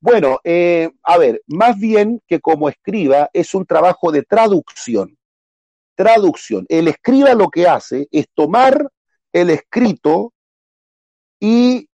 [0.00, 5.18] Bueno, eh, a ver, más bien que como escriba es un trabajo de traducción
[5.98, 6.64] traducción.
[6.68, 8.88] El escriba lo que hace es tomar
[9.32, 10.32] el escrito
[11.40, 11.88] y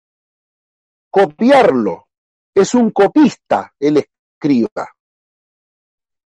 [1.09, 2.04] copiarlo.
[2.55, 4.89] Es un copista el escriba.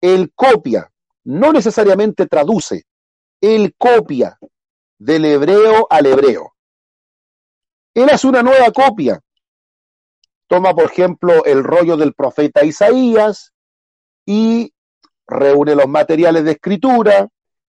[0.01, 0.91] Él copia,
[1.25, 2.85] no necesariamente traduce,
[3.41, 4.39] él copia
[4.99, 6.55] del hebreo al hebreo.
[7.95, 9.21] Él hace una nueva copia.
[10.47, 13.53] Toma, por ejemplo, el rollo del profeta Isaías
[14.25, 14.73] y
[15.27, 17.29] reúne los materiales de escritura,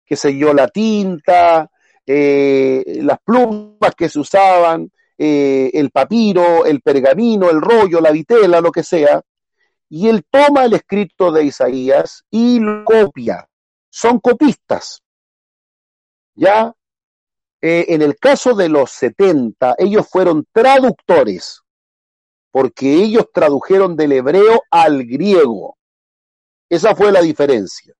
[0.06, 1.70] qué sé yo, la tinta,
[2.06, 8.62] eh, las plumas que se usaban, eh, el papiro, el pergamino, el rollo, la vitela,
[8.62, 9.21] lo que sea,
[9.89, 13.47] y él toma el escrito de Isaías y lo copia.
[13.89, 15.01] Son copistas.
[16.34, 16.73] Ya,
[17.62, 21.62] eh, en el caso de los 70, ellos fueron traductores,
[22.51, 25.78] porque ellos tradujeron del hebreo al griego.
[26.69, 27.93] Esa fue la diferencia.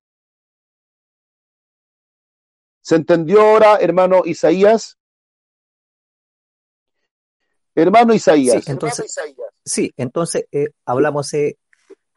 [2.82, 4.98] ¿Se entendió ahora, hermano Isaías?
[7.76, 8.64] Hermano Isaías.
[8.64, 9.16] Sí, entonces,
[9.64, 11.58] sí, entonces eh, hablamos eh,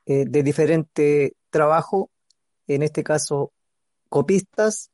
[0.06, 2.10] eh, de diferente trabajo,
[2.68, 3.52] en este caso
[4.08, 4.90] copistas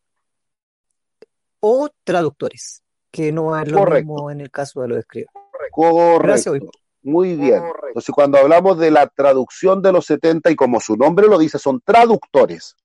[1.61, 5.33] o traductores, que no es lo mismo en el caso de los escribas.
[5.71, 6.58] Correcto.
[7.02, 7.62] Muy bien.
[7.88, 11.58] Entonces, cuando hablamos de la traducción de los 70, y como su nombre lo dice,
[11.58, 12.77] son traductores.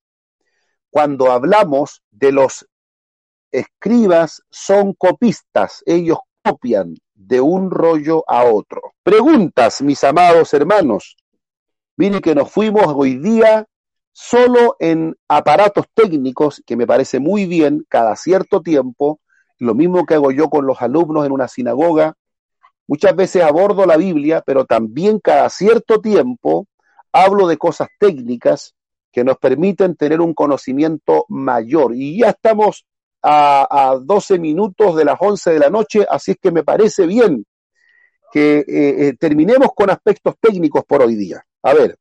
[0.89, 2.67] Cuando hablamos de los
[3.51, 8.93] escribas son copistas, ellos copian de un rollo a otro.
[9.03, 11.17] Preguntas, mis amados hermanos.
[11.97, 13.67] Miren que nos fuimos hoy día
[14.13, 19.19] solo en aparatos técnicos, que me parece muy bien, cada cierto tiempo,
[19.57, 22.15] lo mismo que hago yo con los alumnos en una sinagoga.
[22.87, 26.67] Muchas veces abordo la Biblia, pero también cada cierto tiempo
[27.11, 28.75] hablo de cosas técnicas
[29.11, 31.93] que nos permiten tener un conocimiento mayor.
[31.95, 32.85] Y ya estamos
[33.21, 37.45] a, 12 minutos de las 11 de la noche, así es que me parece bien
[38.31, 41.43] que eh, eh, terminemos con aspectos técnicos por hoy día.
[41.63, 41.97] A ver,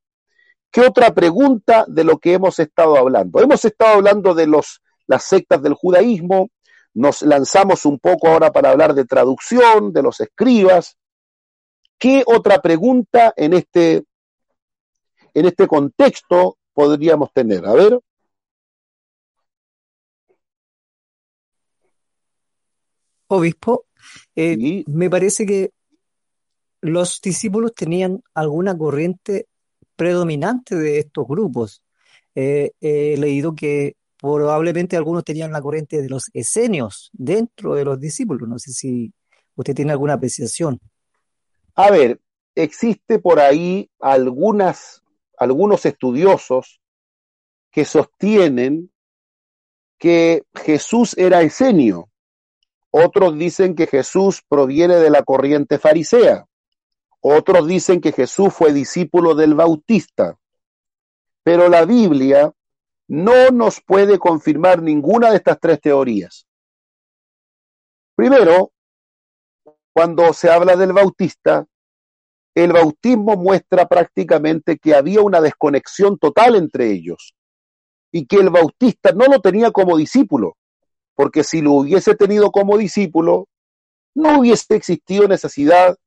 [0.71, 3.41] ¿Qué otra pregunta de lo que hemos estado hablando?
[3.41, 6.51] Hemos estado hablando de los, las sectas del judaísmo,
[6.95, 10.97] nos lanzamos un poco ahora para hablar de traducción, de los escribas.
[11.99, 14.05] ¿Qué otra pregunta en este,
[15.33, 17.65] en este contexto podríamos tener?
[17.67, 17.99] A ver.
[23.29, 23.87] Obispo,
[24.35, 25.73] eh, me parece que
[26.81, 29.47] los discípulos tenían alguna corriente
[29.97, 31.83] predominante de estos grupos.
[32.35, 37.99] Eh, he leído que probablemente algunos tenían la corriente de los esenios dentro de los
[37.99, 38.49] discípulos.
[38.49, 39.13] No sé si
[39.57, 40.81] usted tiene alguna apreciación.
[41.75, 42.21] A ver,
[42.55, 45.03] existe por ahí algunas,
[45.37, 46.81] algunos estudiosos
[47.71, 48.91] que sostienen
[49.99, 52.08] que Jesús era esenio.
[53.05, 56.47] Otros dicen que Jesús proviene de la corriente farisea.
[57.21, 60.37] Otros dicen que Jesús fue discípulo del Bautista.
[61.45, 62.53] Pero la Biblia
[63.07, 66.47] no nos puede confirmar ninguna de estas tres teorías.
[68.17, 68.73] Primero,
[69.93, 71.67] cuando se habla del Bautista,
[72.53, 77.35] el bautismo muestra prácticamente que había una desconexión total entre ellos
[78.11, 80.58] y que el Bautista no lo tenía como discípulo,
[81.19, 83.49] porque si lo hubiese tenido como discípulo,
[84.15, 85.99] no hubiese existido necesidad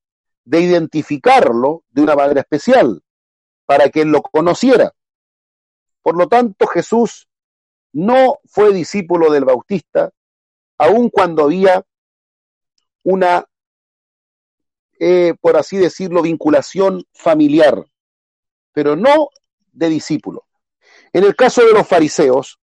[0.46, 3.04] de identificarlo de una manera especial,
[3.66, 4.94] para que él lo conociera.
[6.02, 7.28] Por lo tanto, Jesús
[7.92, 10.12] no fue discípulo del Bautista,
[10.78, 11.84] aun cuando había
[13.04, 13.46] una,
[14.98, 17.86] eh, por así decirlo, vinculación familiar,
[18.72, 19.28] pero no
[19.74, 20.46] de discípulo.
[21.12, 22.62] En el caso de los fariseos,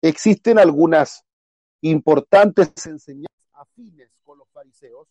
[0.00, 1.24] existen algunas
[1.82, 5.08] importantes enseñanzas afines con los fariseos,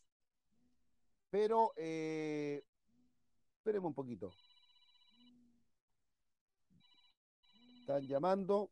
[1.30, 2.64] pero, eh,
[3.58, 4.32] esperemos un poquito.
[7.82, 8.70] Están llamando.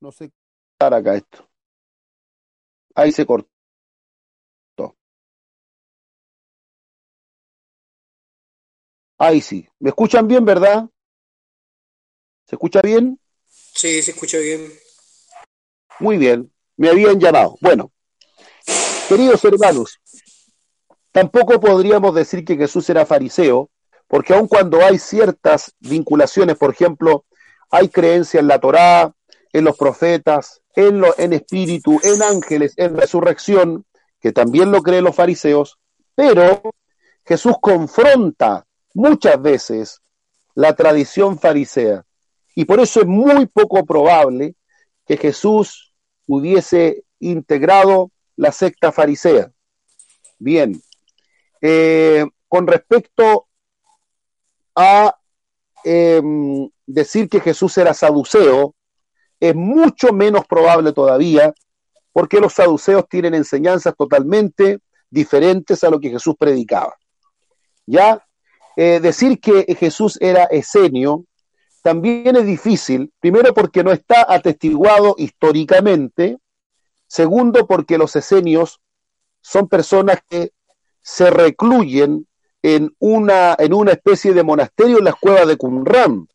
[0.00, 0.30] No sé
[0.78, 1.48] acá esto.
[2.94, 3.55] Ahí se cortó.
[9.18, 9.68] Ahí sí.
[9.78, 10.88] ¿Me escuchan bien, verdad?
[12.46, 13.18] ¿Se escucha bien?
[13.46, 14.72] Sí, se escucha bien.
[15.98, 17.56] Muy bien, me habían llamado.
[17.60, 17.90] Bueno,
[19.08, 19.98] queridos hermanos,
[21.10, 23.70] tampoco podríamos decir que Jesús era fariseo,
[24.06, 27.24] porque aun cuando hay ciertas vinculaciones, por ejemplo,
[27.70, 29.14] hay creencia en la Torá,
[29.52, 33.86] en los profetas, en, lo, en espíritu, en ángeles, en resurrección,
[34.20, 35.78] que también lo creen los fariseos,
[36.14, 36.62] pero
[37.24, 38.65] Jesús confronta
[38.96, 40.00] muchas veces
[40.54, 42.04] la tradición farisea.
[42.54, 44.54] Y por eso es muy poco probable
[45.04, 45.92] que Jesús
[46.26, 49.52] hubiese integrado la secta farisea.
[50.38, 50.80] Bien,
[51.60, 53.48] eh, con respecto
[54.74, 55.14] a
[55.84, 58.74] em, decir que Jesús era saduceo,
[59.38, 61.52] es mucho menos probable todavía,
[62.12, 64.78] porque los saduceos tienen enseñanzas totalmente
[65.10, 66.96] diferentes a lo que Jesús predicaba.
[67.84, 68.25] Ya,
[68.76, 71.24] eh, decir que Jesús era esenio
[71.82, 76.36] también es difícil, primero porque no está atestiguado históricamente,
[77.06, 78.80] segundo porque los esenios
[79.40, 80.50] son personas que
[81.00, 82.26] se recluyen
[82.60, 86.26] en una, en una especie de monasterio en las cuevas de Qumran.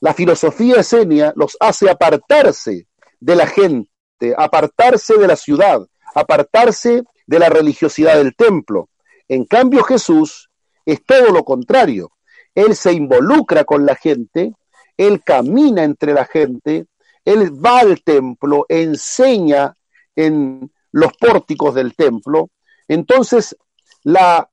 [0.00, 2.86] La filosofía esenia los hace apartarse
[3.20, 8.88] de la gente, apartarse de la ciudad, apartarse de la religiosidad del templo.
[9.28, 10.47] En cambio Jesús
[10.88, 12.12] es todo lo contrario.
[12.54, 14.54] Él se involucra con la gente,
[14.96, 16.86] él camina entre la gente,
[17.26, 19.74] él va al templo, enseña
[20.16, 22.48] en los pórticos del templo.
[22.88, 23.54] Entonces,
[24.02, 24.50] la,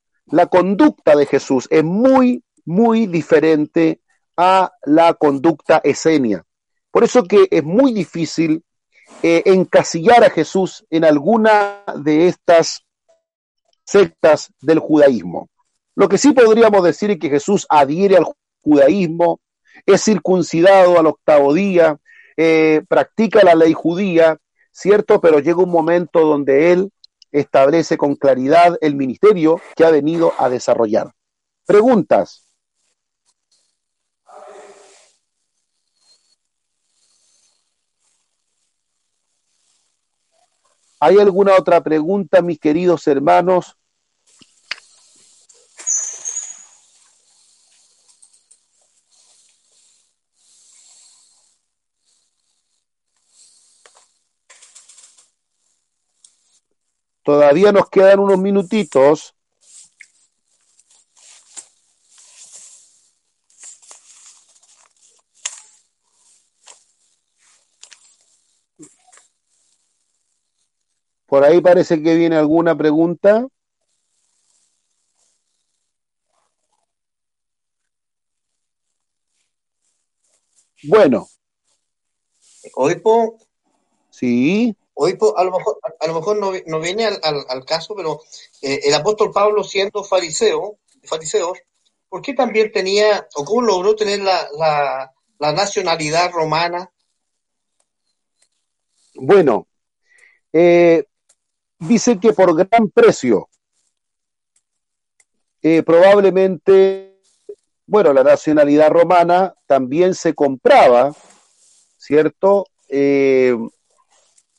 [0.52, 4.02] conducta de Jesús es muy, muy diferente
[4.36, 6.44] a la conducta esenia.
[6.92, 8.62] Por eso que es muy difícil
[9.24, 12.86] eh, encasillar a Jesús en alguna de estas
[13.86, 15.48] sectas del judaísmo.
[15.96, 18.26] Lo que sí podríamos decir es que Jesús adhiere al
[18.62, 19.40] judaísmo,
[19.86, 21.98] es circuncidado al octavo día,
[22.36, 24.38] eh, practica la ley judía,
[24.72, 25.22] ¿cierto?
[25.22, 26.92] Pero llega un momento donde él
[27.32, 31.12] establece con claridad el ministerio que ha venido a desarrollar.
[31.66, 32.42] Preguntas.
[41.00, 43.78] ¿Hay alguna otra pregunta, mis queridos hermanos?
[57.26, 59.34] Todavía nos quedan unos minutitos.
[71.26, 73.48] Por ahí parece que viene alguna pregunta.
[80.84, 81.28] Bueno.
[82.76, 83.40] Oipo.
[84.12, 84.76] Sí.
[84.98, 88.22] Oipo, a lo mejor, a lo mejor no, no viene al, al, al, caso, pero
[88.62, 91.54] eh, el apóstol Pablo siendo fariseo, fariseo,
[92.08, 96.90] ¿por qué también tenía, o cómo logró tener la, la, nacionalidad romana?
[99.16, 99.68] Bueno,
[100.54, 101.04] eh,
[101.78, 103.50] dice que por gran precio,
[105.62, 107.20] eh, probablemente,
[107.86, 111.14] bueno, la nacionalidad romana también se compraba,
[111.98, 112.66] ¿cierto?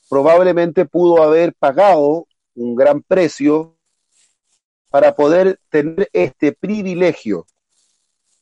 [0.09, 3.77] Probablemente pudo haber pagado un gran precio
[4.91, 7.47] para poder tener este privilegio,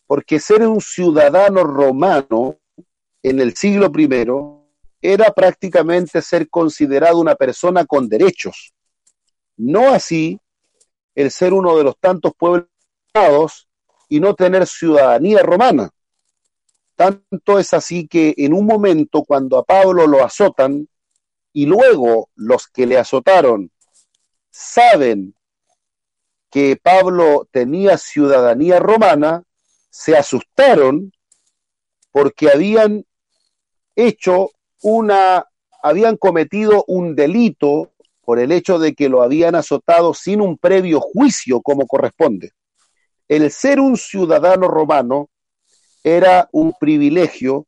[0.06, 2.56] porque ser un ciudadano romano
[3.22, 4.08] en el siglo I
[5.00, 8.72] era prácticamente ser considerado una persona con derechos.
[9.56, 10.40] No así
[11.14, 12.68] el ser uno de los tantos pueblos
[14.08, 15.90] y no tener ciudadanía romana.
[16.96, 20.88] Tanto es así que en un momento cuando a Pablo lo azotan
[21.54, 23.70] y luego los que le azotaron
[24.50, 25.34] saben
[26.50, 29.44] que Pablo tenía ciudadanía romana,
[29.88, 31.12] se asustaron
[32.10, 33.04] porque habían
[33.94, 34.50] hecho
[34.82, 35.46] una,
[35.82, 37.92] habían cometido un delito
[38.22, 42.50] por el hecho de que lo habían azotado sin un previo juicio como corresponde.
[43.28, 45.28] El ser un ciudadano romano
[46.02, 47.66] era un privilegio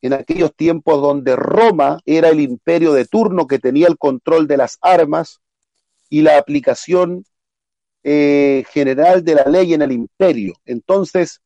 [0.00, 4.56] en aquellos tiempos donde Roma era el imperio de turno que tenía el control de
[4.56, 5.40] las armas
[6.08, 7.24] y la aplicación
[8.04, 10.54] eh, general de la ley en el imperio.
[10.64, 11.40] Entonces,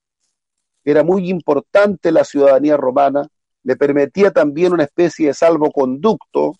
[0.84, 3.28] era muy importante la ciudadanía romana
[3.64, 6.56] le permitía también una especie de salvoconducto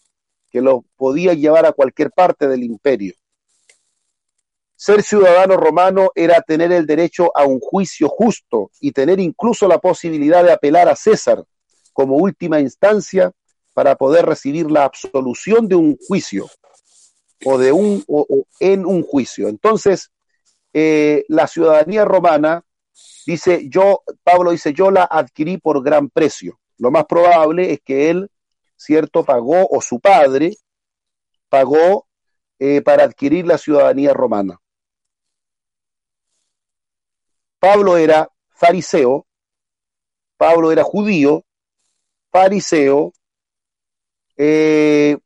[0.50, 3.14] que lo podía llevar a cualquier parte del imperio.
[4.76, 9.78] Ser ciudadano romano era tener el derecho a un juicio justo y tener incluso la
[9.78, 11.44] posibilidad de apelar a César
[11.92, 13.32] como última instancia
[13.74, 16.48] para poder recibir la absolución de un juicio
[17.44, 18.26] o de un o,
[18.60, 19.48] en un juicio.
[19.48, 20.10] Entonces,
[20.72, 22.64] eh, la ciudadanía romana
[23.26, 26.58] dice yo, Pablo dice, yo la adquirí por gran precio.
[26.78, 28.30] Lo más probable es que él,
[28.76, 30.56] cierto, pagó, o su padre,
[31.48, 32.06] pagó
[32.58, 34.58] eh, para adquirir la ciudadanía romana.
[37.58, 39.26] Pablo era fariseo,
[40.36, 41.44] Pablo era judío,
[42.32, 43.12] fariseo,
[44.36, 45.16] eh,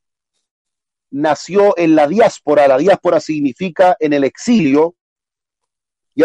[1.11, 4.97] nació en la diáspora, la diáspora significa en el exilio,
[6.15, 6.25] y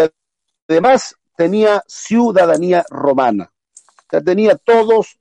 [0.68, 3.52] además tenía ciudadanía romana.
[4.24, 5.18] Tenía todos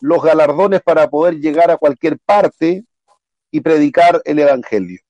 [0.00, 2.84] los galardones para poder llegar a cualquier parte
[3.50, 5.00] y predicar el Evangelio.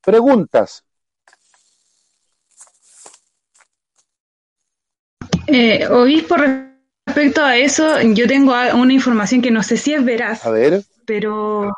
[0.00, 0.84] Preguntas.
[5.46, 6.36] Eh, obispo,
[7.16, 10.44] respecto a eso, yo tengo una información que no sé si es veraz.
[10.44, 10.82] A ver.
[11.06, 11.72] Pero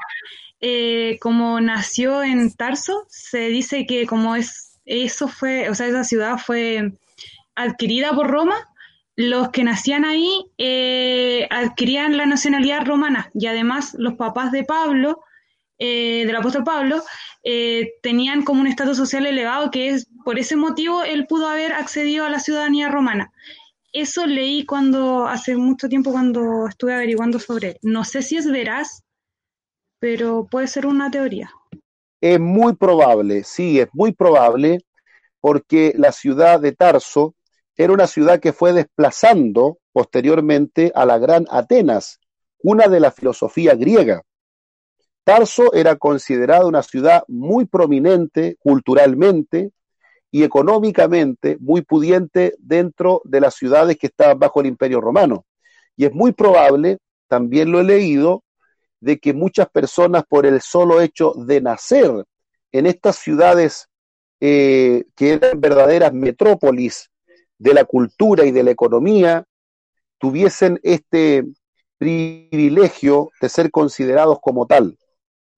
[0.61, 6.03] eh, como nació en Tarso, se dice que como es eso fue, o sea, esa
[6.03, 6.93] ciudad fue
[7.55, 8.57] adquirida por Roma,
[9.15, 15.21] los que nacían ahí eh, adquirían la nacionalidad romana y además los papás de Pablo,
[15.79, 17.03] eh, del apóstol Pablo,
[17.45, 21.73] eh, tenían como un estatus social elevado que es por ese motivo él pudo haber
[21.75, 23.31] accedido a la ciudadanía romana.
[23.93, 27.79] Eso leí cuando hace mucho tiempo cuando estuve averiguando sobre él.
[27.83, 29.03] No sé si es veraz,
[29.99, 31.51] pero puede ser una teoría.
[32.21, 34.81] Es muy probable, sí, es muy probable,
[35.41, 37.35] porque la ciudad de Tarso
[37.77, 42.19] era una ciudad que fue desplazando posteriormente a la gran Atenas,
[42.61, 44.23] una de la filosofía griega.
[45.25, 49.73] Tarso era considerada una ciudad muy prominente culturalmente
[50.31, 55.45] y económicamente muy pudiente dentro de las ciudades que estaban bajo el imperio romano.
[55.97, 56.99] Y es muy probable,
[57.29, 58.45] también lo he leído,
[59.01, 62.25] de que muchas personas por el solo hecho de nacer
[62.73, 63.89] en estas ciudades
[64.41, 67.11] eh, que eran verdaderas metrópolis
[67.59, 69.45] de la cultura y de la economía
[70.19, 71.45] tuviesen este
[71.97, 74.97] privilegio de ser considerados como tal.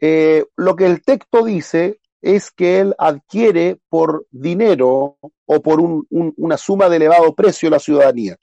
[0.00, 6.06] Eh, lo que el texto dice es que él adquiere por dinero o por un,
[6.10, 8.36] un, una suma de elevado precio la ciudadanía.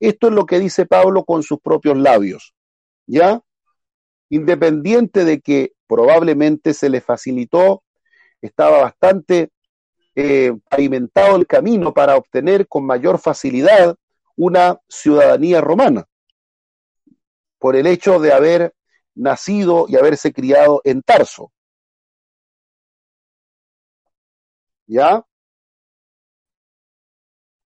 [0.00, 2.54] Esto es lo que dice Pablo con sus propios labios.
[3.06, 3.40] ¿Ya?
[4.30, 7.82] Independiente de que probablemente se les facilitó,
[8.40, 9.50] estaba bastante
[10.14, 13.96] eh, pavimentado el camino para obtener con mayor facilidad
[14.36, 16.06] una ciudadanía romana,
[17.58, 18.74] por el hecho de haber
[19.14, 21.52] nacido y haberse criado en Tarso.
[24.88, 25.22] ¿Ya?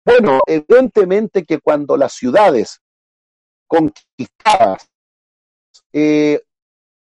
[0.03, 2.81] Bueno, evidentemente que cuando las ciudades
[3.67, 4.89] conquistadas
[5.93, 6.41] eh,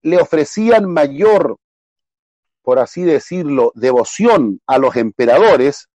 [0.02, 1.59] le ofrecían mayor,
[2.62, 5.88] por así decirlo, devoción a los emperadores,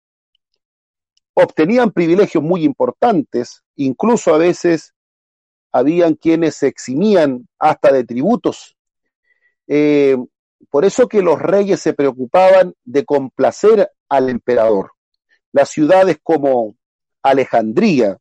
[1.35, 4.95] obtenían privilegios muy importantes, incluso a veces
[5.71, 8.77] habían quienes se eximían hasta de tributos.
[9.67, 10.17] Eh,
[10.71, 14.93] por eso que los reyes se preocupaban de complacer al emperador.
[15.53, 16.75] Las ciudades como
[17.23, 18.19] Alejandría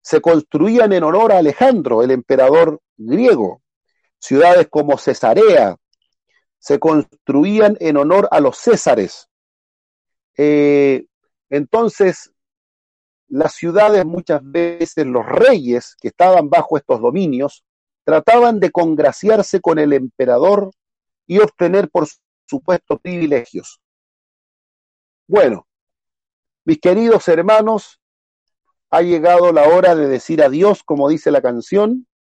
[0.00, 3.62] se construían en honor a Alejandro, el emperador griego.
[4.18, 5.76] Ciudades como Cesarea
[6.58, 9.28] se construían en honor a los césares.
[10.36, 11.06] Eh,
[11.50, 12.32] entonces,
[13.28, 17.64] las ciudades muchas veces, los reyes que estaban bajo estos dominios,
[18.04, 20.70] trataban de congraciarse con el emperador
[21.26, 22.06] y obtener, por
[22.46, 23.80] supuesto, privilegios.
[25.26, 25.66] Bueno,
[26.64, 28.00] mis queridos hermanos,
[28.90, 32.06] ha llegado la hora de decir adiós, como dice la canción,